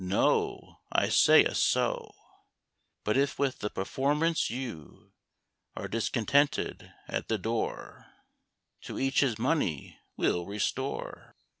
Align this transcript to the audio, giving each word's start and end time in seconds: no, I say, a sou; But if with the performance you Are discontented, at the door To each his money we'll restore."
no, 0.03 0.79
I 0.91 1.09
say, 1.09 1.43
a 1.45 1.53
sou; 1.53 2.09
But 3.03 3.17
if 3.17 3.37
with 3.37 3.59
the 3.59 3.69
performance 3.69 4.49
you 4.49 5.13
Are 5.75 5.87
discontented, 5.87 6.91
at 7.07 7.27
the 7.27 7.37
door 7.37 8.07
To 8.85 8.97
each 8.97 9.19
his 9.19 9.37
money 9.37 9.99
we'll 10.17 10.47
restore." 10.47 11.35